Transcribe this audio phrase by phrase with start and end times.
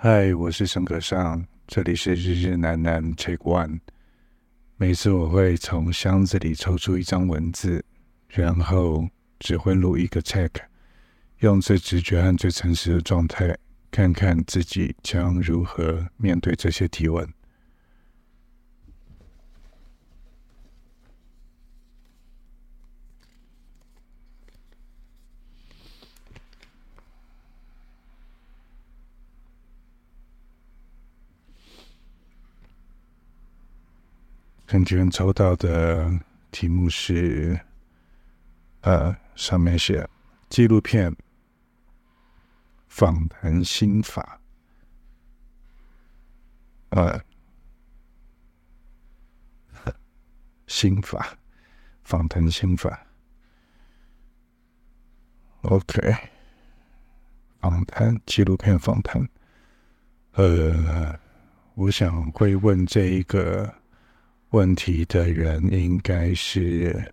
[0.00, 3.80] 嗨，我是陈可尚，这里是日日难难 Take One。
[4.76, 7.84] 每次我会从箱子里抽出一张文字，
[8.28, 9.08] 然后
[9.40, 10.50] 只会录一个 Check，
[11.40, 13.58] 用最直觉和最诚实的状态，
[13.90, 17.28] 看看自己将如何面对这些提问。
[34.70, 36.12] 今天抽到的
[36.50, 37.58] 题目是，
[38.82, 40.06] 呃，上面写
[40.50, 41.16] 纪录片
[42.86, 44.38] 访谈心法，
[46.90, 47.18] 呃，
[50.66, 51.38] 心法
[52.02, 53.06] 访谈心法
[55.62, 56.14] ，OK，
[57.62, 59.26] 访谈纪录片访谈，
[60.32, 61.18] 呃，
[61.74, 63.74] 我想会问这一个。
[64.50, 67.12] 问题的人应该是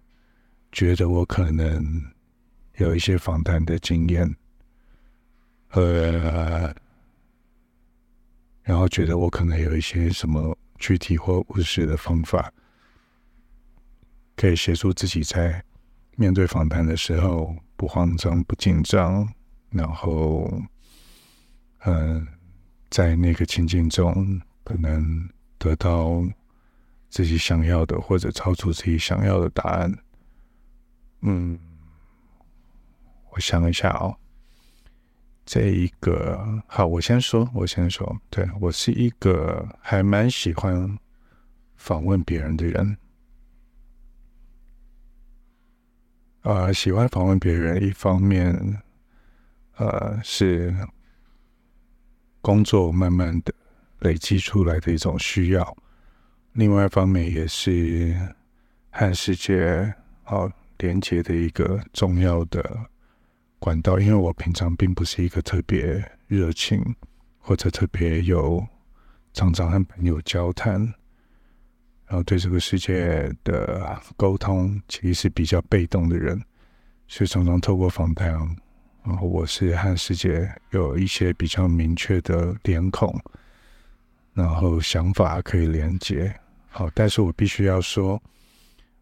[0.72, 2.02] 觉得我可能
[2.78, 4.36] 有一些访谈的经验，
[5.72, 6.73] 呃，
[8.63, 12.50] 然后觉得我可能有一些什么具体或务实的方法，
[14.38, 15.61] 可以协助自己在
[16.16, 19.28] 面对访谈的时候不慌张、不紧张，
[19.72, 20.50] 然后，
[21.80, 22.25] 嗯、
[22.89, 26.23] 在那个情境中可能得到。
[27.16, 29.90] 自己想要的，或者超出自己想要的答案。
[31.22, 31.58] 嗯，
[33.32, 34.14] 我想一下哦。
[35.46, 41.00] 这一个好，我先说，我先说，对，我是一个还蛮喜欢
[41.78, 42.98] 访问别人的人。
[46.42, 48.84] 呃，喜欢访问别人，一方面，
[49.78, 50.76] 呃，是
[52.42, 53.54] 工作慢慢的
[54.00, 55.78] 累积出来的一种需要。
[56.56, 58.16] 另外一方面，也是
[58.89, 62.63] 和世界好连接的一个重要的
[63.59, 64.00] 管道。
[64.00, 66.81] 因为我平常并不是一个特别热情
[67.40, 68.66] 或者特别有
[69.34, 70.80] 常常和朋友交谈，
[72.07, 76.41] 然后对这个世界的沟通其实是比较被动的人，
[77.09, 78.31] 所以常常透过访谈，
[79.03, 83.13] 然后我是和世界有一些比较明确的脸孔，
[84.34, 86.34] 然后想法可以连接。
[86.78, 88.22] 好，但是我必须要说，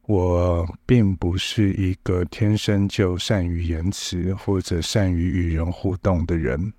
[0.03, 6.72] 我并不是一个天生就善于言辞或者善于与人互动的人，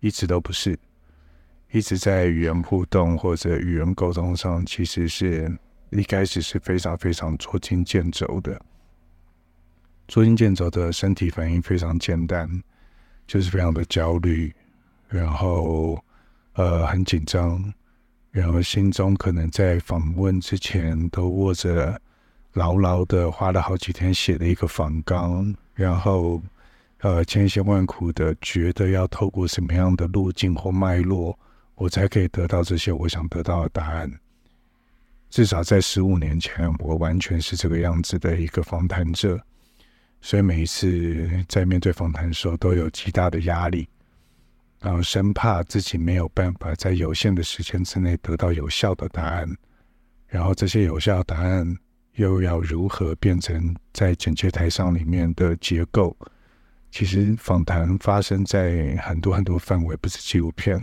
[0.00, 0.78] 一直都不是。
[1.72, 5.50] 一直在与人互动或者与人沟通上，其实是
[5.88, 8.60] 一开始是非常非常捉襟见肘的。
[10.06, 12.46] 捉襟见肘的身体反应非常简单，
[13.26, 14.54] 就是非常的焦虑，
[15.08, 15.98] 然后
[16.52, 17.72] 呃很紧张。
[18.34, 21.96] 然后心中可能在访问之前都握着
[22.54, 26.42] 牢牢的花了好几天写的一个访纲，然后
[26.98, 31.38] 呃千辛万苦的觉得要透过什么样的路径或脉络，
[31.76, 34.12] 我才可以得到这些我想得到的答案。
[35.30, 39.40] 至少在十五年前，我完全是这个样子的一个访谈者，
[40.20, 43.88] 所以每一次在面对访谈的时候，都有极大的压力。
[44.84, 49.48] 然后生怕自己没有办法在有限的时间之内得到有效的答案，
[50.26, 51.74] 然后这些有效答案
[52.16, 56.14] 又要如何变成在剪接台上里面的结构？
[56.90, 60.78] 其实访谈发生在很多很多范围，不是纪录片，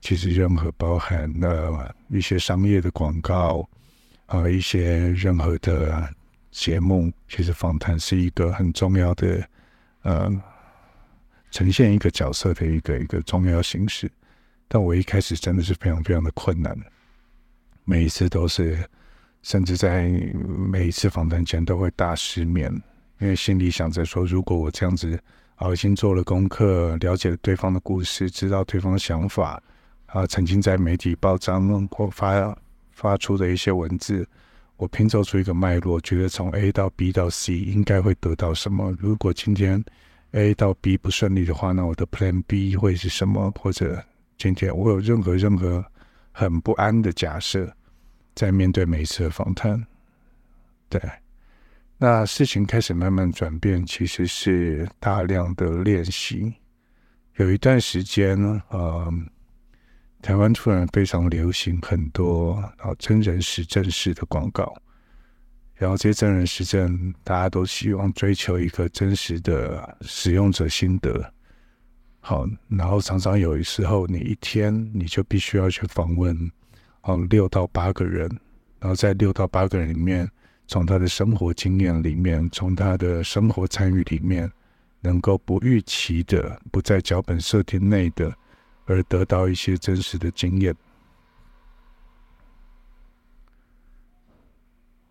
[0.00, 3.68] 其实任何包含了一些商业的广告
[4.26, 6.08] 啊，一些任何的
[6.52, 9.44] 节目，其实访谈是一个很重要的，
[10.02, 10.32] 呃。
[11.52, 14.10] 呈现一个角色的一个一个重要形式，
[14.66, 16.76] 但我一开始真的是非常非常的困难，
[17.84, 18.76] 每一次都是，
[19.42, 20.08] 甚至在
[20.72, 22.72] 每一次访谈前都会大失眠，
[23.20, 25.16] 因为心里想着说，如果我这样子
[25.56, 29.62] 啊，已经做了功课，了解了对方的故事，知道对方的想法
[30.06, 32.56] 啊，曾经在媒体报章或发
[32.92, 34.26] 发出的一些文字，
[34.78, 38.96] 我拼凑出一个脉络，觉得从 A 到 B 到 C 应该会得到什么。
[38.98, 39.84] 如果今天
[40.32, 43.50] A 到 B 不顺利的话，那我的 Plan B 会是什么？
[43.58, 44.02] 或者
[44.38, 45.84] 今天我有任何任何
[46.32, 47.70] 很不安的假设，
[48.34, 49.86] 在面对每一次的访谈，
[50.88, 51.00] 对，
[51.98, 56.54] 那事情开始慢慢转变，其实是大量的练习。
[57.36, 58.36] 有一段时间，
[58.70, 59.12] 呃，
[60.22, 64.74] 台湾突然非常流行很多啊真人实证式的广告。
[65.82, 71.32] 然后这些真人实证，大家都希望追求一个真实的使用者心得。
[72.20, 76.38] 好，然后常常有时候你一天你就必须要去访问，
[77.00, 78.30] 哦，六到八个人，
[78.78, 80.30] 然后在六到八个人里面，
[80.68, 84.48] 从他的生活经验里面，从他的生活参与里面，
[85.00, 88.32] 能够不预期的、不在脚本设定内的，
[88.84, 90.72] 而得到一些真实的经验。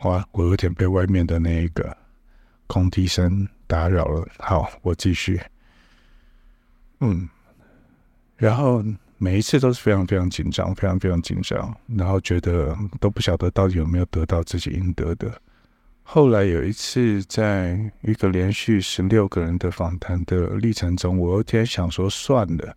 [0.03, 1.95] 哇，我有点被外面的那一个
[2.67, 4.27] 空地声打扰了。
[4.39, 5.39] 好，我继续。
[6.99, 7.27] 嗯，
[8.35, 8.83] 然后
[9.17, 15.31] 每一次都是非常非常紧张，非常非常紧张，然后觉得都不晓得到底有没有得到自己应得的。
[16.03, 22.75] 后来有一次，在一个连续十六个人的访谈的历程中，我有点想说算了，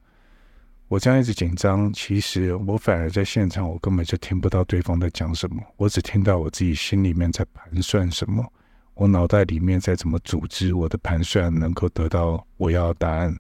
[0.89, 8.45] 我这样一直紧张，其实我反而在现场，我根本就听不到对方在讲什么，我只听到我自己心里面在盘算什么，
[8.93, 13.37] 我脑袋里面在怎么组织我的盘算，能够得到我要的答案。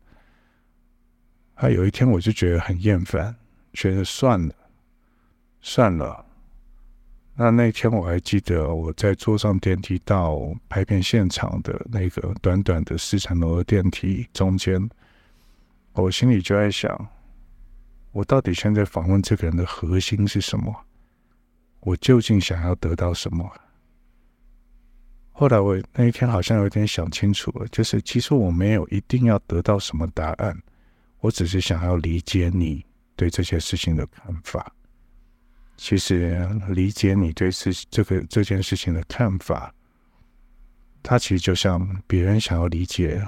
[1.54, 3.36] 啊有一天，我就觉得很厌烦，
[3.74, 4.54] 觉得算了，
[5.60, 6.24] 算了。
[7.36, 14.88] 那那天我还记得，我在坐上电梯到拍片现场的那个短短的四层楼的电梯中间，
[15.92, 17.08] 我心里就在想：
[18.14, 20.72] 我到底现在访问这个人的核心是什么？
[21.80, 23.52] 我究竟想要得到什么？
[25.32, 30.56] 后来我那一天好像有点想清楚了，就是其实我没有一定要得到什么答案。
[31.18, 34.72] 我只是想要理解你对这些事情的看法。
[35.76, 39.74] 其实理解你对事这个这件事情的看法，
[41.02, 43.20] 它其实就像别人想要理解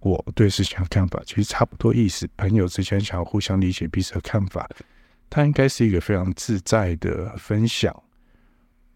[0.00, 2.28] 我对事情的看法，其实差不多意思。
[2.36, 4.68] 朋友之间想要互相理解彼此的看法，
[5.28, 7.94] 它应该是一个非常自在的分享，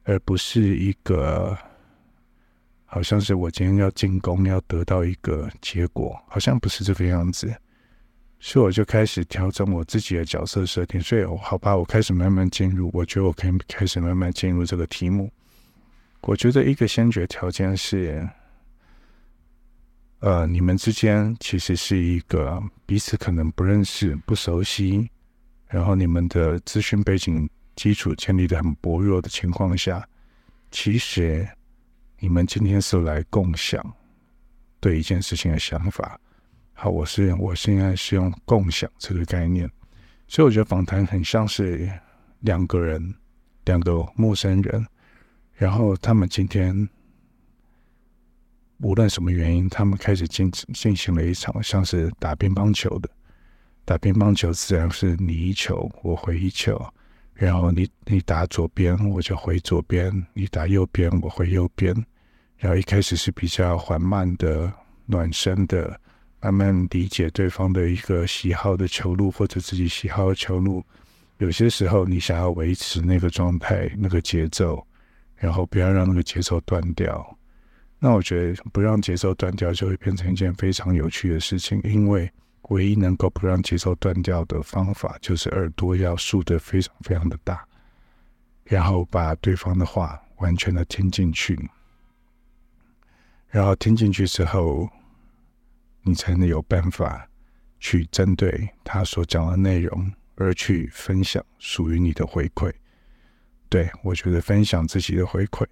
[0.05, 1.57] 而不是一个
[2.85, 7.53] 好像是我今天要进攻要得到一个结果，好像不是这个样子。
[8.43, 12.91] 所以我就开始调整我自己的角色设定，所以好吧，我开始慢慢进入。
[12.95, 15.31] 我觉得我可以开始慢慢进入这个题目。
[16.23, 18.27] 我觉得一个先决条件是，
[20.21, 25.09] 呃，你们之间其实是一个彼此可能不认识、不熟悉，
[25.67, 30.07] 然后你们的资讯背景基础建立得很薄弱的情况下，
[30.71, 31.49] 其实
[32.19, 33.83] 你们今天是来共享
[34.79, 36.21] 对一件事情的想法。
[36.75, 39.67] 好，我是我现在是用共享这个概念，
[40.29, 41.91] 所以我觉得访谈很像是
[42.41, 43.15] 两个人，
[43.65, 44.87] 两个陌生人，
[45.55, 46.87] 然后他们今天
[48.83, 53.09] 无论什么原因，他们开始进进行了一场像是打乒乓球的，
[53.85, 56.81] 打乒乓球自然是你一球我回一球，
[57.35, 61.95] 然后你你打左边我就回左边，你打右边我回右边，
[62.57, 64.73] 然后一开始是比较缓慢的
[65.07, 66.01] 暖身的。
[66.43, 70.83] 慢慢理解对方的一个喜好的球路，或者自己喜好的球路。
[71.37, 74.83] 有些时候，你想要维持那个状态、那个节奏，
[75.37, 77.37] 然后不要让那个节奏断掉。
[78.01, 81.81] 那我觉得不让节奏断掉，就会变成一件非常有趣的事情。
[81.85, 82.29] 因为
[82.71, 87.65] 唯一能够不让节奏断掉的方法，就是耳朵要竖得非常非常的大，
[88.65, 91.57] 然后把对方的话完全的听进去，
[93.51, 94.89] 然后听进去之后。
[96.03, 97.29] 你才能有办法
[97.79, 102.73] 去针对他所讲的内容而去分享属于你的回馈。
[103.69, 105.67] 对，我觉得分享自己的回馈，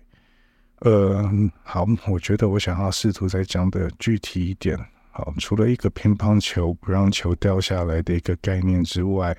[0.80, 1.28] 呃，
[1.64, 4.78] 好，我觉得我想要试图再讲的具体一点。
[5.10, 9.36] 好，除了一个乒乓球不让球掉下来的一个概念之外，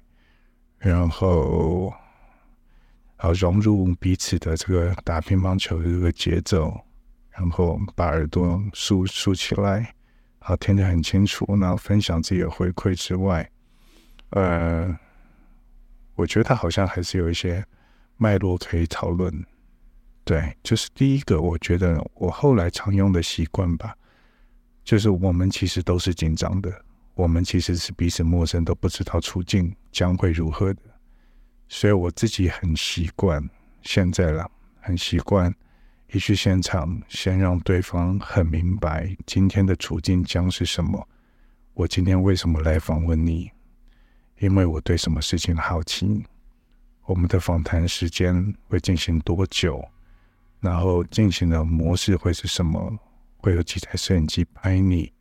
[0.77, 1.93] 然后
[3.15, 6.77] 好融入彼此的这个打乒乓球的这个节奏，
[7.29, 9.93] 然后把耳朵竖竖起来。
[10.39, 11.46] 好，听得很清楚。
[11.58, 13.50] 然后分享自己的回馈之外，
[14.31, 14.93] 呃，
[16.15, 17.63] 我觉得他好像还是有一些
[18.17, 19.34] 脉络可以讨论。
[20.29, 23.95] 对，就是第一个，我觉得我后来常用的习惯吧，
[24.83, 26.71] 就是我们其实都是紧张的，
[27.15, 30.81] 我们其实是彼此陌生，都不知道处境将会如何的。
[31.67, 33.43] 所以我自己很习惯，
[33.81, 34.48] 现在了，
[34.79, 35.51] 很习惯。
[36.12, 41.07] 一去现场，先让对方很明白今天的处境将是什么。
[41.74, 43.50] 我今天为什么来访问你？
[44.38, 46.24] 因为我对什么事情好奇。
[47.05, 49.83] 我们的访谈时间会进行多久？
[50.59, 52.97] 然后进行的模式会是什么？
[53.37, 55.11] 会有几台摄影机拍你？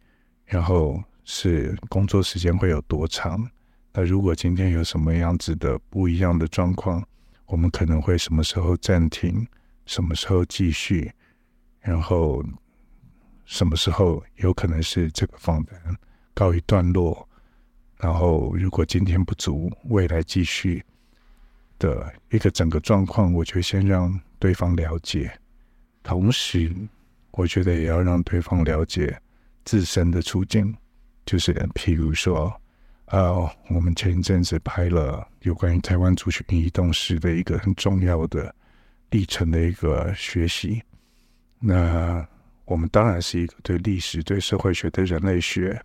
[0.45, 3.49] 然后是工作时间会有多长？
[3.93, 7.05] 那如果今天有什么样子的不一样的状况，
[7.47, 9.47] 我们可能会什么时候暂停？
[9.87, 11.13] 什么时候继续？
[11.81, 12.45] 然后
[13.45, 15.81] 什么时候有可能是这个访谈
[16.35, 17.27] 告一段落，
[17.99, 20.85] 然后如果今天不足，未来继续
[21.79, 25.31] 的一个整个状况，我就先让对方了解，
[26.03, 26.75] 同时
[27.33, 29.21] 我觉得也要让对方了解
[29.65, 30.75] 自身的处境，
[31.27, 32.53] 就是譬如说，
[33.07, 38.55] 呃，我们前一阵子拍了有关于台湾族群移动史的一个很重要的
[39.11, 40.83] 历程的一个学习，
[41.59, 42.27] 那。
[42.71, 45.81] 我们当然是一个对历史、对社会学、对人类学，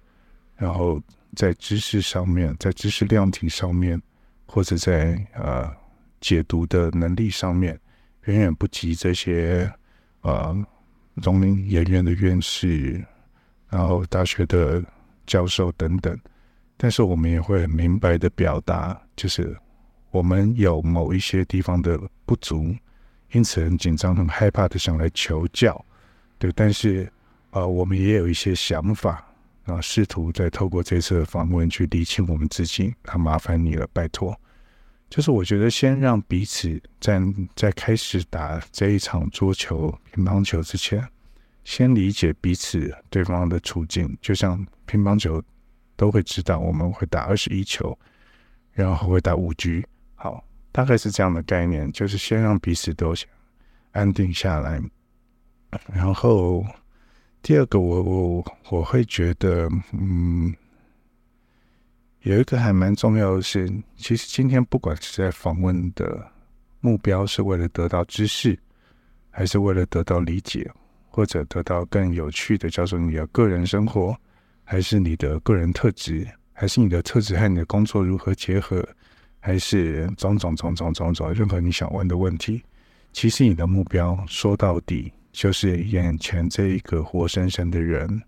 [0.57, 1.01] 然后
[1.33, 4.01] 在知识上面，在知识量体上面，
[4.45, 5.73] 或者在呃
[6.19, 7.79] 解读的能力上面，
[8.25, 9.71] 远远不及这些
[10.21, 10.55] 呃
[11.15, 13.03] 荣民研院的院士，
[13.69, 14.83] 然后大学的
[15.25, 16.17] 教授等等。
[16.77, 19.55] 但是我们也会很明白的表达，就是
[20.11, 22.75] 我们有某一些地方的不足，
[23.31, 25.83] 因此很紧张、很害怕的想来求教。
[26.37, 27.09] 对，但是，
[27.51, 29.25] 呃，我们也有一些想法
[29.65, 32.93] 啊，试图在透过这次的访问去理清我们自己。
[33.03, 34.37] 那麻烦你了，拜托。
[35.13, 37.21] 就是我觉得，先让彼此在
[37.55, 41.07] 在开始打这一场桌球、乒乓球之前，
[41.63, 44.17] 先理解彼此对方的处境。
[44.19, 45.39] 就像乒乓球
[45.95, 47.95] 都会知道，我们会打二十一球，
[48.71, 49.85] 然后会打五局。
[50.15, 53.29] 好，大概是这样的概念，就是先让彼此都想
[53.91, 54.81] 安定下来。
[55.93, 56.65] 然后，
[57.43, 60.55] 第二个我，我我我会觉得，嗯，
[62.23, 66.25] 有一个还蛮重要的是，其实今天不管是在访问的
[66.79, 68.57] 目标是为了得到知识，
[69.29, 70.69] 还是为了得到理解，
[71.09, 74.15] 或者得到更有趣的叫做你的个人生活，
[74.63, 78.87] 还是你的个人特质，还是你的特质和你的工作如何结合，
[79.41, 82.63] 还是种种种种种种任何你想问的问题，
[83.11, 85.11] 其实你的目标说到底。
[85.33, 88.21] 就是眼前这一个活生生的人，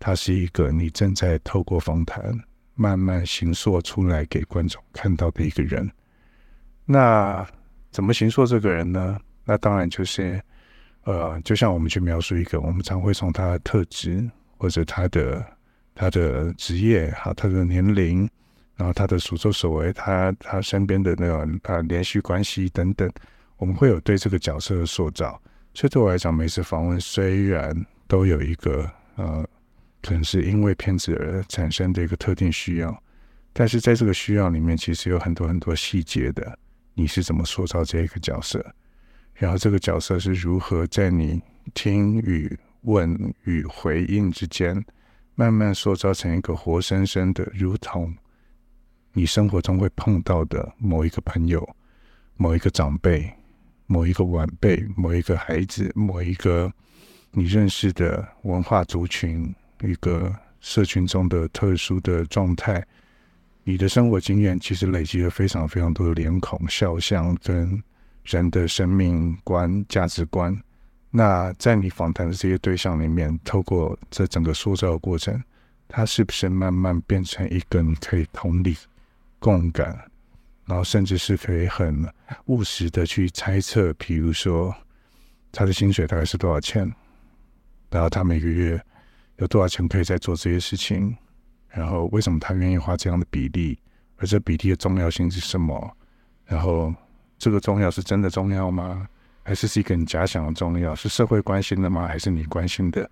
[0.00, 2.36] 他是一个你正在透过访谈
[2.74, 5.90] 慢慢形塑出来给观众看到的一个人。
[6.84, 7.46] 那
[7.90, 9.18] 怎么形塑这个人呢？
[9.44, 10.40] 那当然就是，
[11.04, 15.44] 呃，就像我们去描述一个，我们常会从他的特质或者他的
[15.94, 18.28] 他的职业哈，他的年龄，
[18.76, 23.10] 然后他的所作所为，他他身边的那种他连续关系等等，
[23.56, 25.40] 我们会有对这个角色的塑造。
[25.74, 27.74] 所以对我来讲，每次访问虽然
[28.06, 29.46] 都有一个呃，
[30.02, 33.02] 可能是因为片子而产生的一个特定需要，
[33.52, 36.58] 但是在这个需要里面，其实有很多很多细节的。
[36.94, 38.74] 你是怎么塑造这一个角色？
[39.34, 41.40] 然后这个角色是如何在你
[41.72, 44.84] 听与问与回应之间，
[45.34, 48.14] 慢慢塑造成一个活生生的，如同
[49.12, 51.66] 你生活中会碰到的某一个朋友、
[52.36, 53.32] 某一个长辈。
[53.86, 56.72] 某一个晚辈，某一个孩子，某一个
[57.32, 62.84] 你认识的文化族群，一个社群中的特殊的状态，
[63.64, 67.82] 你的生活经验其实累积了非常非常多的脸孔、肖像跟
[68.24, 70.56] 人的生命观、价值观。
[71.10, 75.42] 那在你访谈的这些对象里面，透过这整个塑造的过程，
[75.88, 78.76] 他是不是慢慢变成一个你可以同理、
[79.38, 79.98] 共感？
[80.64, 82.08] 然后甚至是可以很
[82.46, 84.74] 务实的去猜测，比如说
[85.50, 86.90] 他的薪水大概是多少钱，
[87.90, 88.80] 然后他每个月
[89.42, 91.16] 有多少钱可以再做这些事情，
[91.68, 93.76] 然后为什么他愿意花这样的比例，
[94.18, 95.96] 而这比例的重要性是什么？
[96.46, 96.94] 然后
[97.38, 99.08] 这个重要是真的重要吗？
[99.42, 100.94] 还是是一个你假想的重要？
[100.94, 102.06] 是社会关心的吗？
[102.06, 103.10] 还是你关心的？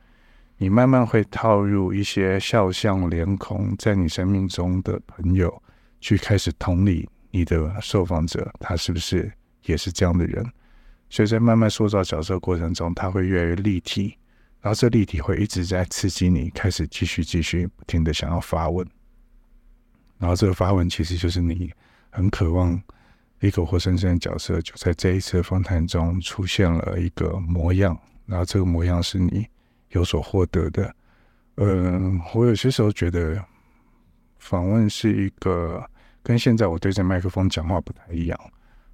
[0.57, 5.61] 你慢慢会套入一些肖像脸孔在你生命中的朋友，
[6.01, 7.09] 去开始同理。
[7.33, 9.33] 你的受访者他是不是
[9.65, 10.49] 也是这样的人？
[11.09, 14.17] 所以在慢慢塑造角色过程中，他会越来越立体，
[14.61, 18.87] 然后这立体会一直在刺激你，开始继续继续不停的想要发问。
[20.19, 21.73] 然后这个发问其实就是你
[22.11, 22.81] 很渴望
[23.41, 29.47] 一个活生生的角色，就在这一次访谈中出现了一个模样，然后这个模样是你
[29.91, 30.95] 有所获得的。
[31.57, 33.43] 嗯，我有些时候觉得
[34.39, 35.85] 访问是一个。
[36.23, 38.39] 跟现在我对着麦克风讲话不太一样，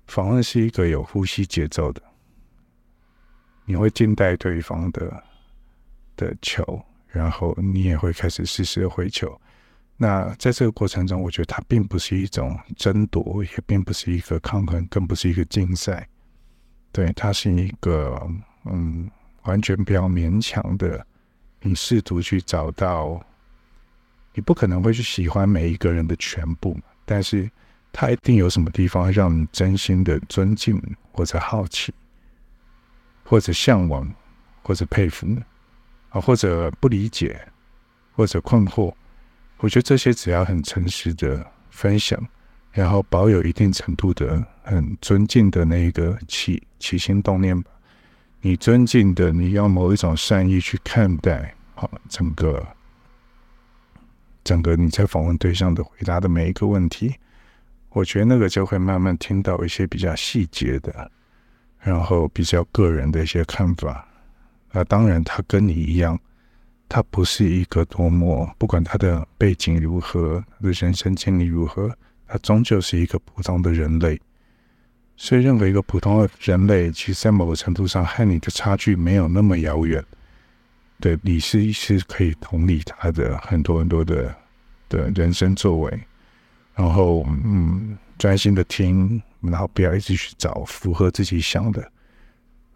[0.07, 2.01] 访问是一个有呼吸节奏的，
[3.65, 5.25] 你会静待对方的
[6.17, 9.41] 的球，然后你也会开始适时的回球。
[9.97, 16.07] 那在这个过程中，我觉得它并不是一种争夺，也并不是一个抗衡，更不是一个竞赛。
[16.93, 18.21] 对，它是一个
[18.65, 19.11] 嗯，
[19.45, 21.07] 完全比较勉强的，
[21.63, 23.25] 你试图去找到，
[24.35, 26.79] 你不可能会去喜欢每一个人的全部。
[27.05, 27.51] 但是，
[27.93, 30.79] 他一定有什么地方让你真心的尊敬，
[31.13, 31.95] 或者好奇，
[33.25, 34.13] 或者向往，
[34.63, 35.41] 或者佩服呢，
[36.21, 37.41] 或者不理解，
[38.13, 38.93] 或者困惑，
[39.59, 42.19] 我觉得这些只要很诚实的分享，
[42.73, 47.71] 然后保有一定程度的很尊敬的那一个起起心动念吧。
[48.41, 52.65] 你尊敬的，你要某一种善意去看待，好，整个
[54.45, 57.15] 整个你在访问对象的回答的每一个问题，
[57.91, 61.11] 我觉得那个就会慢慢听到一些比较细节的，
[61.81, 64.07] 然后比较个人的一些看法。
[64.77, 66.21] 那当然，他跟你一样，
[66.87, 71.91] 他不是一个多么不管他的背景如何，他的人生经历如何，
[72.27, 74.21] 他终究是一个普通的人类。
[75.17, 80.05] 所以，任何一个普通的人类，其实，在某个程度上和你的差距没有那么遥远。
[81.01, 84.37] 对，你是一是可以同理他的很多很多的
[84.91, 86.01] 的人生作为，
[86.75, 91.91] 然后，嗯，专心的听，然后不要一直去找符合自己想的，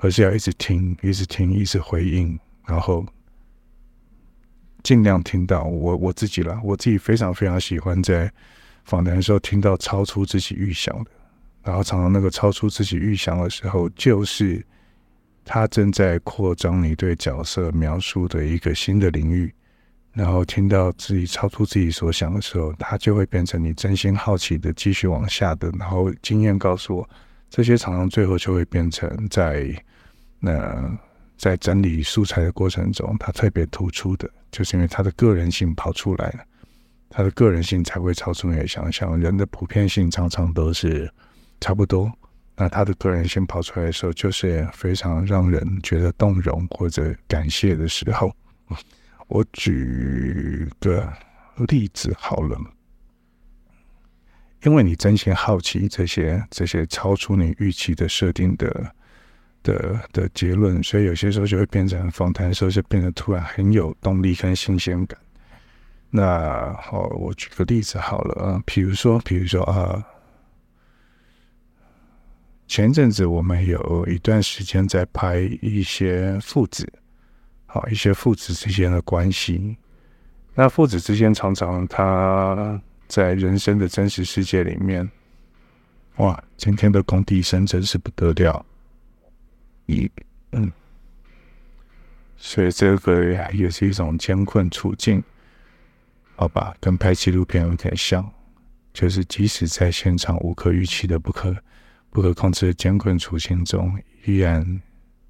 [0.00, 3.04] 而是要一直听，一直听，一直回应，然后
[4.82, 8.30] 尽量听到我我自己啦，我自己非常非常喜欢在
[8.84, 11.10] 访谈的时候听到超出自己预想的。
[11.62, 14.64] 然后常常那个超出自己预想的时候，就是
[15.44, 19.52] 他正在扩张你对角色描述的一个新的领域。
[20.12, 25.70] 然后听到自己超出自己所想的时候，他就会变成你真心好奇的继续往下的。
[25.78, 27.10] 然后经验告诉我，
[27.50, 29.70] 这些常常最后就会变成在
[30.40, 30.98] 那
[31.38, 36.44] 在整理素材的过程中，他特别突出的，就是因为他的个人性跑出来了，
[37.08, 39.16] 他的个人性才会超出你的想象。
[39.16, 41.08] 人的普遍性常常都是。
[41.62, 42.10] 差不多，
[42.56, 48.34] 那他的个人性跑出来的时候，就是非常让人觉得动容或者感谢的时候。
[49.28, 51.06] 我举个
[51.68, 52.58] 例子好了，
[54.62, 58.94] 因为你真心好奇这些这些超出你预期的设定的
[59.62, 65.18] 的的结论，所以有些时候就会变成访谈的时候就变得突然很有动力跟新鲜感。
[66.10, 70.04] 那好，我举个例子好了啊，比如说，比如说啊。
[72.66, 76.88] 前阵子我们有一段时间在拍一些父子，
[77.66, 79.76] 好，一些父子之间的关系。
[80.54, 85.10] 那父子之间常常他在人生的真实世界里面，
[86.18, 88.64] 哇，今天的工地声真是不得了。
[89.90, 90.10] 一
[90.52, 90.70] 嗯，
[92.36, 95.22] 所以这个也是一种艰困处境，
[96.36, 98.32] 好吧，跟拍纪录片有点像，
[98.92, 101.56] 就是即使在现场无可预期的不可。
[102.12, 104.82] 不可控制的艰困处境中，依然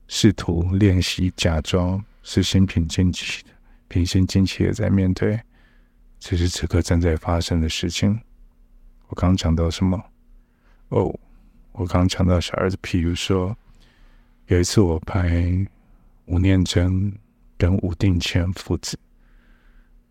[0.08, 3.50] 试图练习假装是心平气静的、
[3.86, 5.38] 平心静气的在面对
[6.20, 8.18] 此时此刻正在发生的事情。
[9.08, 10.02] 我刚讲到什么？
[10.88, 11.14] 哦，
[11.72, 12.78] 我刚讲到小儿子。
[12.82, 13.54] 譬如说，
[14.50, 15.64] 有一次我拍
[16.26, 17.16] 吴念真
[17.56, 18.98] 跟吴定谦父子，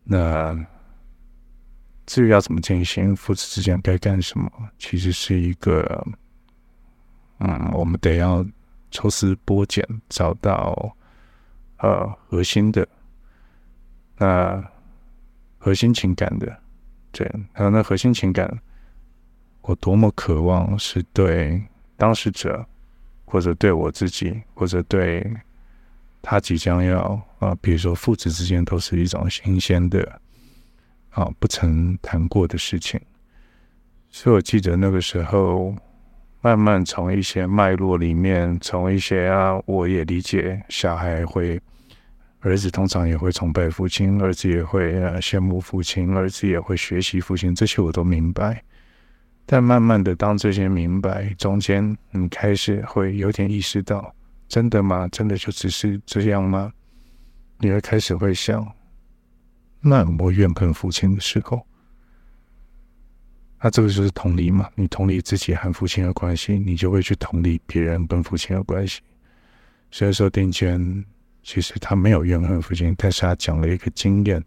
[0.02, 0.58] 那
[2.06, 6.08] 至于要怎么进行，父子之间该干什么，其实是一个。
[7.40, 8.46] 嗯，我们得要
[8.92, 10.96] 抽丝剥茧，找到
[11.80, 12.88] 呃核心的，
[14.18, 14.62] 那
[15.58, 16.58] 核心情感的，
[17.12, 18.62] 对，还有那核心情感，
[19.64, 21.62] 我多么渴望是对
[21.98, 22.66] 当事者，
[23.30, 25.26] 或者对我自己，或者对
[26.22, 30.20] 他即将要啊、比如说父子之间都是一种新鲜的
[31.12, 33.00] 啊、不曾谈过的事情，
[34.10, 35.76] 所以我记得那个时候。
[36.42, 41.60] 慢慢从一些脉络里面，从一些啊，我也理解，小孩会，
[42.40, 48.64] 儿子通常也会崇拜父亲，儿子也会呃羡慕父亲，儿子也会学习父亲，这些我都明白。
[49.52, 54.14] 但慢慢的，当这些明白中间，你开始会有点意识到，
[54.48, 55.08] 真的吗？
[55.08, 56.72] 真的就只是这样吗？
[57.58, 58.64] 你会开始会想，
[59.82, 61.66] 那我怨恨父亲的时候。
[63.60, 64.70] 那这个就是同理嘛？
[64.76, 69.02] 你同理自己和父亲的关系，你就会去同理别人跟父亲的关系。
[69.90, 71.04] 所以说，丁娟
[71.42, 74.46] 其实他没有怨恨父亲，但是他讲了一个经验，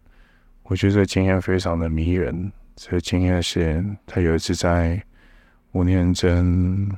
[0.62, 2.53] 我觉得这个经验非常的迷人。
[2.74, 5.02] 这个经验是他有一次在
[5.72, 6.90] 吴念真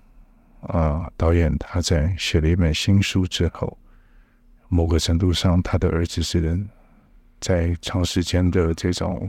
[0.61, 3.77] 啊导演他在写了一本新书之后，
[4.69, 6.59] 某个程度上，他的儿子是
[7.41, 9.29] 在长时间的这种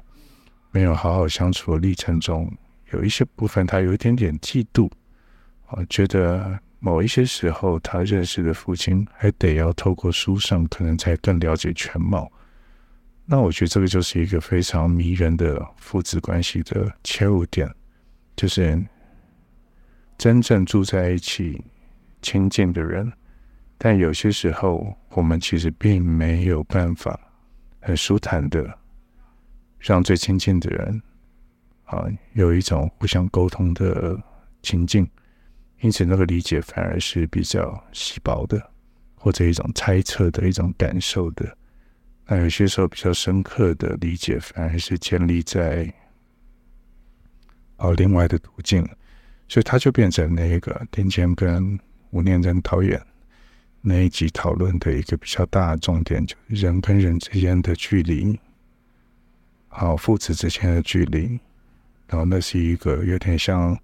[0.72, 2.52] 没有好好相处的历程中。
[2.92, 4.90] 有一些部分，他有一点点嫉妒，
[5.66, 12.32] 啊，觉得某一些时候他认识的父亲还得要透过书上，可能才更了解全貌。
[13.28, 17.68] 那我觉得这个就是一个非常迷人的父子关系的切入点，
[18.36, 18.80] 就是
[20.16, 21.60] 真正住在一起
[22.22, 23.12] 亲近的人，
[23.80, 27.20] 但有些时候我们其实并没有办法
[27.82, 28.78] 很舒坦的
[29.80, 31.02] 让最亲近的人
[31.86, 34.16] 啊有一种互相沟通的
[34.62, 35.10] 情境，
[35.82, 38.72] 因此那个理解反而是比较稀薄的，
[39.16, 41.58] 或者一种猜测的一种感受的。
[42.28, 45.94] 那有些时候比较深刻的理解，反而是建立在
[47.78, 48.84] 哦另外的途径，
[49.48, 53.00] 所以它就变成那个丁谦跟吴念真导演
[53.82, 58.40] 那一集讨论的一个比较大的重点，就是人跟人之间的距离，
[59.68, 61.40] 好父子之间的距离，
[62.08, 63.78] 然后那是一个有点像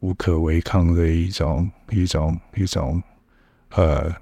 [0.00, 3.00] 无可违抗的一种一种一种
[3.70, 4.12] 呃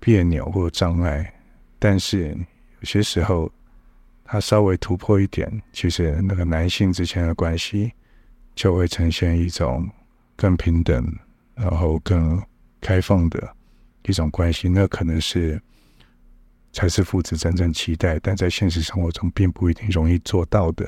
[0.00, 1.32] 别扭或障碍。
[1.78, 2.36] 但是
[2.80, 3.50] 有些时候，
[4.24, 7.92] 他稍微突破一点，其实那个男性之间的关系
[8.54, 9.88] 就会呈现一种
[10.36, 11.10] 更平等，
[11.54, 12.40] 然后更
[12.80, 13.54] 开放的
[14.02, 14.68] 一种关系。
[14.68, 15.60] 那可能是
[16.72, 20.84] 才是父子真正期待，但在现实生活中并不一定容易做到的。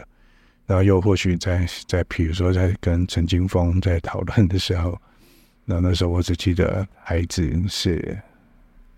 [0.66, 5.00] 然后又或许在在比如说在跟陈金峰在讨论的时候，
[5.64, 8.16] 那那时候我只记得孩子是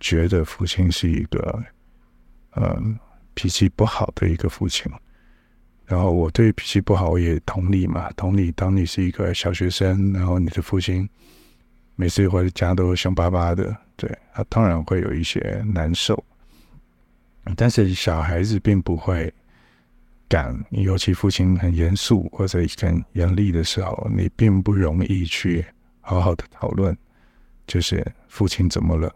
[0.01, 1.63] 觉得父亲是一个。
[2.57, 2.99] 嗯，
[3.35, 4.91] 脾气不好的一个父亲，
[5.87, 8.11] 然后我对脾气不好，也同理嘛。
[8.13, 11.09] 同理，当你是一个小学生，然后你的父亲
[11.97, 16.23] 每次回家都凶巴巴的，对，他当然会有一些难受。
[17.57, 19.33] 但是小孩子并不会
[20.29, 25.65] 敢，尤其父亲很严肃或者很严厉的时候，你并不容易去
[26.01, 26.97] 好好的讨论，
[27.67, 29.15] 就是父亲怎么了。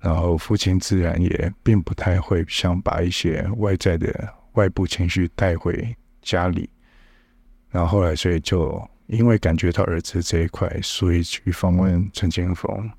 [0.00, 6.68] 然后父亲自然也并不太会想把一些外在的外部情绪带回家里。
[7.68, 12.90] 然后后来，所以就因为感觉到儿子这一块，所以去访问陈金峰。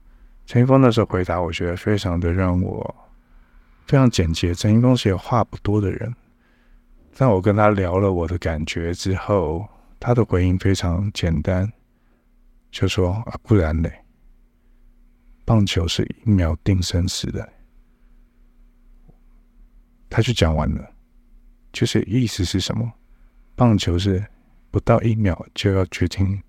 [0.45, 2.95] 陈金峰那时候回答，我觉得非常的让我
[3.87, 4.53] 非常简洁。
[4.53, 6.13] 陈金峰是一个话不多的人，
[7.17, 9.67] 但我跟他聊了我的感觉之后，
[9.99, 11.71] 他的回应非常简单，
[12.69, 14.00] 就说啊，不然嘞。
[15.43, 17.47] 棒球是一秒定生死的，
[20.09, 20.89] 他就讲完了，
[21.73, 22.91] 就是意思是什么？
[23.55, 24.23] 棒球是
[24.69, 26.41] 不到一秒就要决定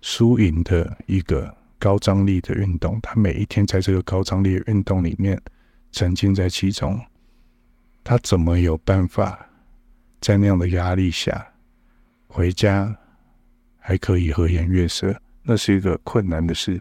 [0.00, 5.40] 输赢的一个高张力的运动，他每一天在这个高张力的运动里面
[5.90, 6.98] 沉浸在其中，
[8.02, 9.46] 他怎么有办法
[10.20, 11.46] 在那样的压力下
[12.28, 12.96] 回家
[13.78, 15.14] 还可以和颜悦色？
[15.42, 16.80] 那是一个困难的事。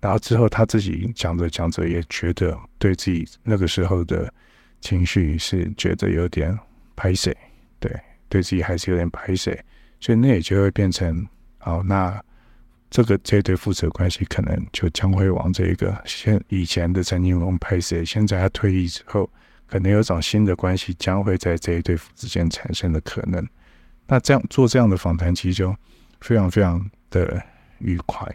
[0.00, 4.32] 然后之后他自己讲着讲着也觉得对自己那个时候的
[4.80, 6.58] 情绪是觉得有点
[6.96, 7.36] 拍谢，
[7.78, 7.90] 对，
[8.28, 9.62] 对自己还是有点拍谢，
[10.00, 11.26] 所以那也就会变成，
[11.58, 12.18] 好，那
[12.88, 19.30] 这个这对父子关系可能就将会往这个现以前的陈金锋拍谢，现在他退役之后，
[19.66, 23.46] 可能有种新的关系将会在这一对父子间产生的可能。
[24.06, 25.76] 那这样做这样的访谈，其实就
[26.20, 27.40] 非常非常的
[27.78, 28.26] 愉快。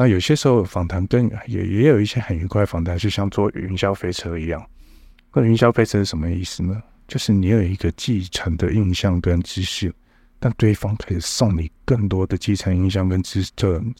[0.00, 4.64] 那有些时候访谈跟也也有一些很愉快访谈，就像坐云霄飞车一样。
[5.34, 6.80] 那云霄飞车是什么意思呢？
[7.08, 9.92] 就是你有一个继承的印象跟知识，
[10.38, 13.50] 但对方可以送你更多的继承印象跟知识，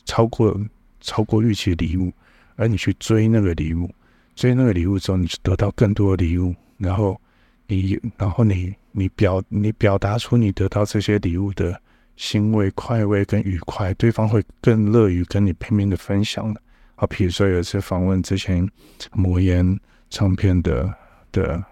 [0.04, 0.56] 超过
[1.00, 2.12] 超过预期的礼物，
[2.54, 3.90] 而你去追那个礼物，
[4.36, 7.20] 追那个礼物之后，你就得到更多的礼物，然后
[7.66, 11.82] 你然后你你表你表达出你得到这些礼物的。
[12.18, 16.60] 欣慰、快慰跟愉快，对方会更乐于跟你拼命的分享的。
[16.96, 18.68] 好，比如说有一次访问之前
[19.12, 19.78] 魔岩
[20.10, 20.92] 唱片的
[21.30, 21.64] 的，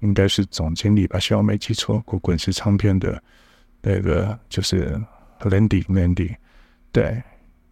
[0.00, 3.22] 应该是总经理吧，希望没记错，过滚石唱片的
[3.80, 5.00] 那个就是
[5.42, 6.34] Landy，Landy，
[6.90, 7.22] 对，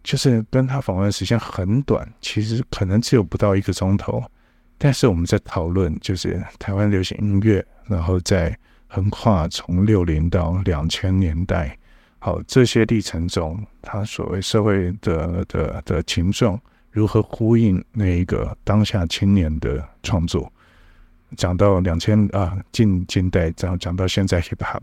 [0.01, 4.23] 就是跟他访问时间很短，其实可能只有不到一个钟头，
[4.77, 11.77] 但是我们在讨论就是台湾流行音乐，然后在横跨从六零到两千年代。
[12.19, 20.51] 好，这些历程中，他所谓社会的的的情状如何呼应那一个当下青年的创作？
[21.35, 24.81] 讲到两千啊，近近代，这样讲到现在 hip hop，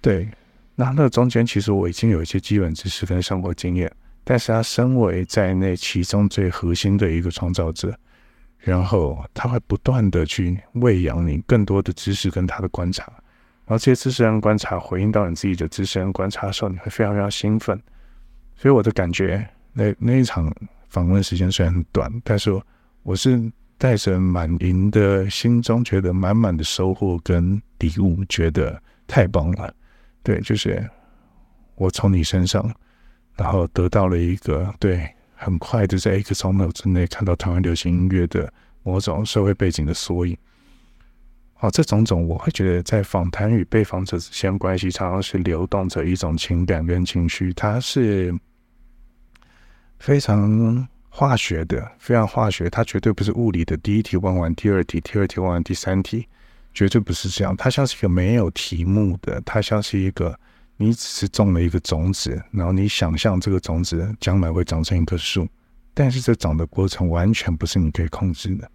[0.00, 0.28] 对，
[0.74, 3.92] 那那中间其实我已经有一些基本知识跟生活经验，
[4.24, 7.92] 但是他身为在那其中最核心的一个创造者，
[8.58, 13.12] 然后他会不断的去喂养你更多的知识跟他的观察。
[13.66, 17.76] 然后这些知识跟观察回应到你自己的知识跟观察的时候，你会非常非常兴奋。
[18.56, 20.50] 所以我的感觉，那那一场
[20.88, 22.58] 访问时间虽然很短，但是
[23.02, 29.74] 我是带着满盈的心中，觉得满满的收获跟礼物，觉得太棒了。
[30.22, 30.88] 对，就是
[31.74, 32.72] 我从你身上，
[33.36, 38.50] 然后得到了一个对，很快的在一个钟头之内看到台湾流行音乐的
[38.84, 40.36] 某种社会背景的缩影。
[41.60, 48.34] 哦，这种种我会觉得，在访谈与被访者之间关系，常常是流动着一种情感跟情绪，它是
[49.98, 52.68] 非常化学的，非常化学。
[52.68, 56.28] 它绝对不是物理的，第一题问完第二题，第二题问完第三题，
[56.74, 57.56] 绝对不是这样。
[57.56, 60.38] 它像是一个没有题目的，它像是一个
[60.76, 65.48] 你只是种了一个种子，然后你想象这个种子将来会长成一棵树，
[65.94, 68.70] 但是这长的过程完全不是你可以控制的。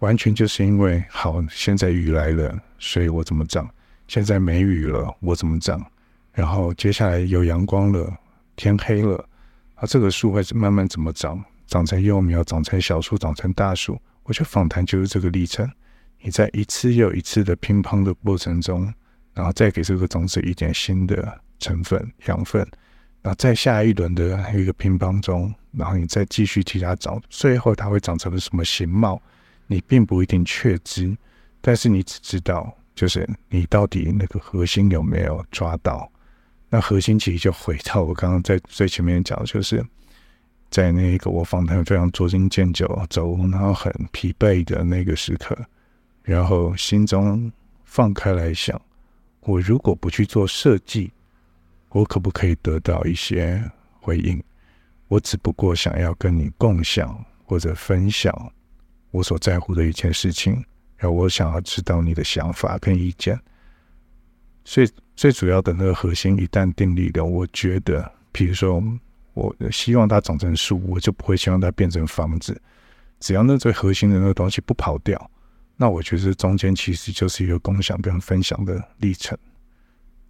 [0.00, 3.68] 完全就是因为好，现在雨来了，所以我怎么长？
[4.06, 5.84] 现在没雨了，我怎么长？
[6.32, 8.10] 然后接下来有阳光了，
[8.54, 9.28] 天黑了，
[9.74, 11.44] 啊，这个树会慢慢怎么长？
[11.66, 14.00] 长成幼苗，长成小树，长成大树。
[14.22, 15.70] 我觉得访谈就是这个历程。
[16.20, 18.92] 你在一次又一次的乒乓的过程中，
[19.34, 22.60] 然后再给这个种子一点新的成分、养分，
[23.20, 29.20] 然后在下一轮的一个乒乓中，然后你再继续替它长，最后它会长成了什么形貌？
[29.68, 31.16] 你并不一定确知，
[31.60, 36.10] 但是你只知道，就是你到底那个核心有没有抓到。
[36.70, 39.84] 那核心其实就回到我刚刚在最前面讲，就是
[40.70, 45.56] 在那个我访谈非常捉襟见肘、走，然后很疲惫的那个时刻，
[46.22, 47.50] 然后心中
[47.84, 48.80] 放开来想：
[49.40, 51.12] 我如果不去做设计，
[51.90, 53.62] 我可不可以得到一些
[54.00, 54.42] 回应？
[55.08, 58.52] 我只不过想要跟你共享或者分享。
[59.10, 60.52] 我所在乎的一件事情，
[60.96, 63.38] 然后我想要知道你的想法跟意见，
[64.64, 68.82] 所以最主要的那个核心一旦定立了，我觉得，比如说，
[69.32, 72.60] 我希望它长成树，我就不会希望它变成房子。
[73.18, 75.30] 只要那最核心的那个东西不跑掉，
[75.76, 79.36] 那我觉得中间其实就是一个共享跟分享的历程。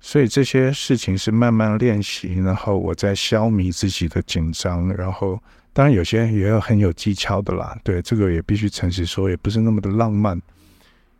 [0.00, 5.42] 所以这些事情是慢慢练习，然后我在消弭自己的紧张，然后。
[5.78, 7.78] 当然，有些也有很有技巧的啦。
[7.84, 10.36] 对，这个也必须诚实说，也不是那么的浪漫。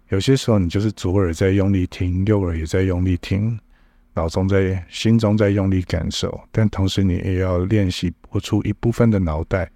[0.09, 3.57] 有些时候，你就是左耳在用力听，右耳也在用力听，
[4.15, 9.71] 脑中在、心中在用力感受，但同时你也要练习拨出一部分的脑袋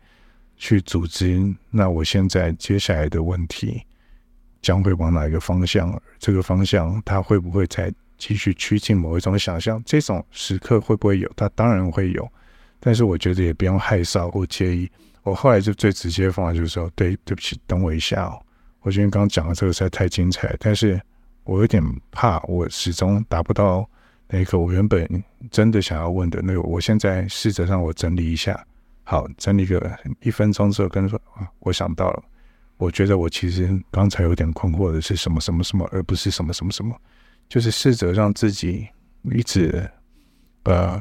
[0.57, 1.55] 去组织。
[1.71, 3.83] 那我现在接下来的问题
[4.63, 5.97] 将会往哪一个方向？
[6.19, 9.81] 这个方向它会不会再继续趋近某一种想象？
[9.87, 11.31] 这种时刻会不会有？
[11.37, 12.29] 它当然会有。
[12.85, 14.91] 但是我觉得也不用害臊或介意。
[15.23, 18.43] 我后来就最直接的方法就是说：“对，对不起，等我一下哦。”
[18.83, 21.01] 我觉得刚刚讲的这个实在太精彩，但是
[21.45, 23.89] 我有点怕，我始终达不到
[24.27, 25.09] 那个我原本
[25.53, 26.61] 真的想要问的那个。
[26.63, 28.67] 我现在试着让我整理一下，
[29.05, 32.25] 好，整理个一分钟之后跟他说：“啊，我想到了。
[32.79, 37.01] 我觉得我其实刚才有点困惑的是什么什么什么，而不是什么什么什么，
[37.49, 38.89] 就是试着让自己
[39.23, 39.89] 一直
[40.65, 41.01] 呃。”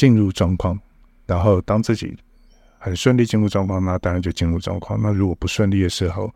[0.00, 0.80] 进入状况，
[1.26, 2.16] 然后当自己
[2.78, 4.98] 很顺利进入状况，那当然就进入状况。
[5.02, 6.34] 那如果不顺利的时候，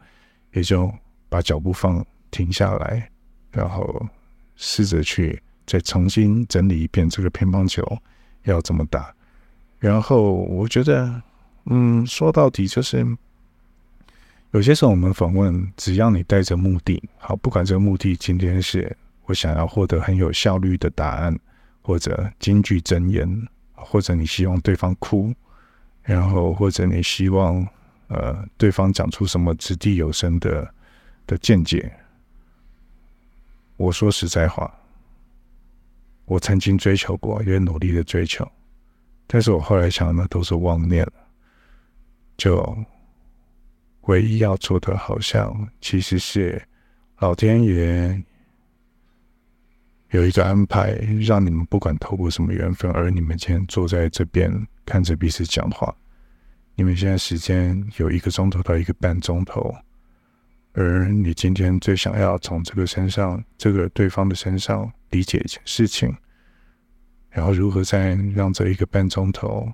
[0.53, 0.93] 也就
[1.31, 3.09] 把脚步放停下来，
[3.51, 4.05] 然后
[4.55, 7.83] 试着去再重新整理一遍这个乒乓球
[8.43, 9.11] 要怎么打。
[9.79, 11.23] 然后我觉得，
[11.65, 13.03] 嗯，说到底就是
[14.51, 21.35] 有些时候我们访问，只要你带着目的，好，不管这个目的今天是我想要获得很有效率的答案，
[21.81, 23.49] 或者金句真言。
[23.75, 25.35] 或者你希望对方哭，
[26.03, 27.67] 然后或者你希望
[28.09, 30.75] 呃对方讲出什么掷地有声的
[31.27, 31.93] 的见解。
[33.77, 34.73] 我说实在话，
[36.25, 38.51] 我曾经追求过，也努力的追求，
[39.27, 41.07] 但是我后来想的都是妄念，
[42.37, 42.77] 就
[44.03, 46.63] 唯一要做的，好像其实是
[47.19, 48.23] 老天爷。
[50.15, 50.93] 有一个安排，
[51.27, 54.49] 让你们不管透过什么缘分，而你们今天坐在这边
[54.87, 55.93] 看着彼此讲话。
[56.77, 59.75] 你们现在时间有一个钟头到一个半钟头，
[60.75, 66.17] 而你今天最想要从这个身上、这个对方的身上理解一件事情，
[67.31, 69.69] 然后如何再让这一个半钟头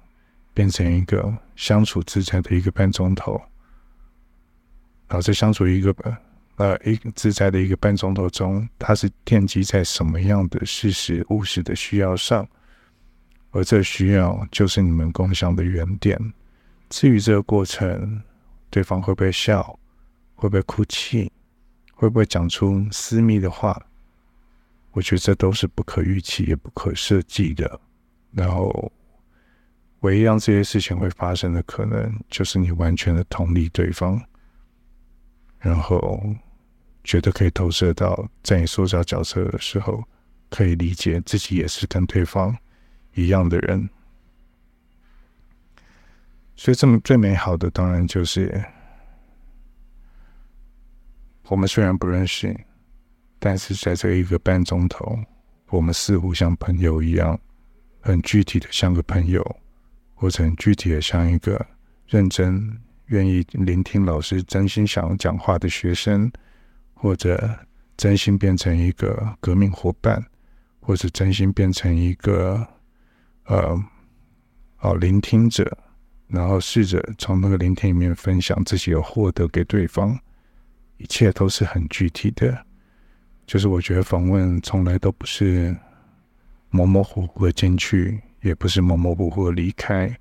[0.55, 3.39] 变成一个相处自在的一个半钟头，
[5.07, 5.95] 然后再相处一个。
[6.61, 12.47] 呃，一个自在的一个半钟头中，它是奠基在什么样的事实务实的需要上，
[13.53, 16.21] 而这需要就是你们共享的原点。
[16.91, 18.23] 至于这个过程，
[18.69, 19.79] 对方会不会笑，
[20.35, 21.33] 会不会哭泣，
[21.95, 23.83] 会不会讲出私密的话，
[24.91, 27.81] 我觉得这都是不可预期也不可设计的。
[28.33, 28.93] 然后，
[30.01, 34.23] 唯一让这些事情会发生的可能，就是你完全的同理对方，
[35.59, 36.23] 然后。
[37.03, 40.05] 觉得可以投射到在你塑造角色的时候，
[40.49, 42.57] 可以理解自己也是跟对方
[43.15, 43.89] 一样的人，
[46.57, 48.63] 所以这么最美好的当然就是
[51.49, 52.55] 我们虽然不认识，
[53.39, 55.19] 但是在这一个半钟头，
[55.71, 57.39] 我们似乎像朋友一样，
[58.01, 59.45] 很具体的像个朋友，
[60.15, 61.67] 或者很具体的像一个
[62.07, 66.31] 认真、愿意聆听老师真心想讲话的学生，
[67.01, 67.49] 或者
[67.97, 70.23] 真心变成一个革命伙伴，
[70.81, 72.67] 或者真心变成一个
[73.45, 73.83] 呃
[74.81, 75.79] 哦聆听者，
[76.29, 80.19] 然后试着从那个聆听里面分享自己有获得给对方。
[80.99, 82.67] 一切都是很具体的，
[83.47, 85.75] 就是我觉得访问从来都不是
[86.69, 90.15] 模模糊糊的进去，也不是模模糊糊的离开，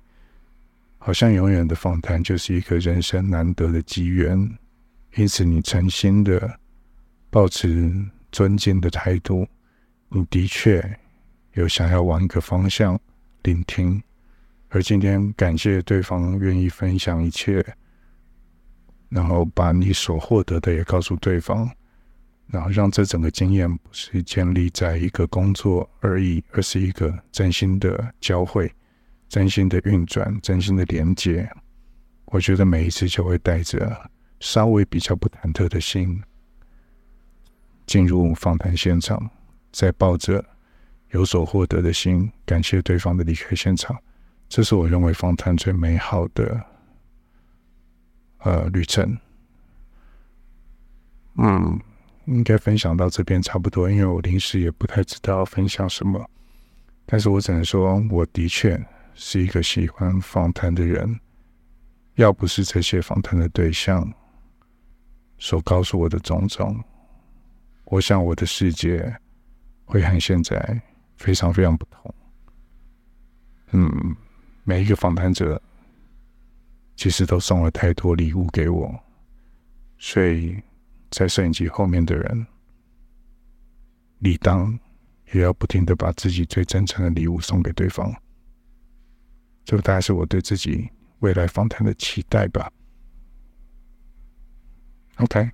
[0.96, 4.58] 好像永远的访谈就是一个人生难得的机缘，
[5.16, 6.58] 因此你诚心的
[7.30, 7.92] 抱持
[8.32, 9.46] 尊敬的态度，
[10.08, 10.98] 你的确
[11.54, 13.00] 有想要往一个方向
[13.42, 14.02] 聆听，
[14.68, 17.64] 而今天感谢对方愿意分享一切。
[19.08, 21.68] 然后把你所获得的也告诉对方，
[22.46, 28.72] 然后让这整个经验不是建立在一个工作而已，而是一个真心的交汇、
[29.28, 31.50] 真心的运转、真心的连接。
[32.26, 34.00] 我觉得每一次就会带着
[34.38, 36.22] 稍微比较不忐忑的心
[37.86, 39.30] 进入访谈现场，
[39.72, 40.44] 再抱着
[41.10, 43.96] 有所获得的心，感谢对方的离开现场。
[44.48, 46.66] 这是我认为访谈最美好的。
[48.42, 49.18] 呃，旅程，
[51.36, 51.78] 嗯，
[52.24, 56.26] 应该分享到这边差不多，因为我临时也不太知道分享什么，
[57.04, 58.82] 但是我只能说，我的确
[59.14, 61.20] 是一个喜欢访谈的人，
[62.14, 64.10] 要不是这些访谈的对象
[65.36, 66.82] 所告诉我的种种，
[67.90, 69.14] 我想我的世界
[69.84, 70.80] 会和现在
[71.18, 72.14] 非常非常不同。
[73.72, 74.16] 嗯，
[74.64, 75.60] 每一个访谈者。
[76.96, 79.02] 其实都送了太多礼物给我，
[79.96, 80.62] 所以
[81.10, 82.46] 在摄影机后面的人，
[84.18, 84.78] 理当
[85.32, 88.14] 也要不停的把自己最真诚的礼物送给对方。
[89.64, 92.70] 这大概是我对自己未来访谈的期待吧。
[95.16, 95.50] OK，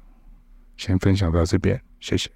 [0.77, 2.36] 先分享到这边，谢谢。